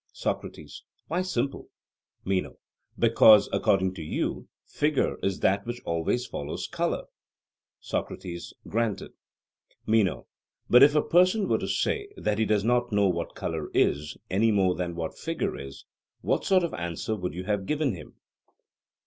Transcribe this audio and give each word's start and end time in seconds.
SOCRATES: 0.13 0.81
Why 1.09 1.21
simple? 1.21 1.69
MENO: 2.25 2.57
Because, 2.97 3.47
according 3.53 3.93
to 3.93 4.01
you, 4.01 4.47
figure 4.65 5.17
is 5.21 5.41
that 5.41 5.63
which 5.67 5.79
always 5.85 6.25
follows 6.25 6.65
colour. 6.65 7.03
(SOCRATES: 7.81 8.55
Granted.) 8.67 9.11
MENO: 9.85 10.25
But 10.67 10.81
if 10.81 10.95
a 10.95 11.03
person 11.03 11.47
were 11.47 11.59
to 11.59 11.67
say 11.67 12.09
that 12.17 12.39
he 12.39 12.45
does 12.45 12.63
not 12.63 12.91
know 12.91 13.09
what 13.09 13.35
colour 13.35 13.69
is, 13.75 14.17
any 14.27 14.51
more 14.51 14.73
than 14.73 14.95
what 14.95 15.19
figure 15.19 15.55
is 15.55 15.85
what 16.21 16.45
sort 16.45 16.63
of 16.63 16.73
answer 16.73 17.15
would 17.15 17.35
you 17.35 17.43
have 17.43 17.67
given 17.67 17.93
him? 17.93 18.15